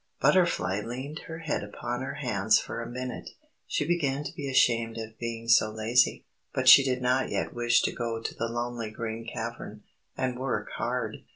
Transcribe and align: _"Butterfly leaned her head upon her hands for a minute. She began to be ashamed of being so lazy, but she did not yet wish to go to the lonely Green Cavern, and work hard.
_"Butterfly 0.19 0.81
leaned 0.83 1.19
her 1.27 1.37
head 1.37 1.61
upon 1.63 2.01
her 2.01 2.15
hands 2.15 2.57
for 2.57 2.81
a 2.81 2.89
minute. 2.89 3.29
She 3.67 3.85
began 3.85 4.23
to 4.23 4.33
be 4.33 4.49
ashamed 4.49 4.97
of 4.97 5.19
being 5.19 5.47
so 5.47 5.69
lazy, 5.71 6.25
but 6.55 6.67
she 6.67 6.83
did 6.83 7.03
not 7.03 7.29
yet 7.29 7.53
wish 7.53 7.83
to 7.83 7.91
go 7.91 8.19
to 8.19 8.33
the 8.33 8.47
lonely 8.47 8.89
Green 8.89 9.27
Cavern, 9.31 9.83
and 10.17 10.39
work 10.39 10.69
hard. 10.77 11.17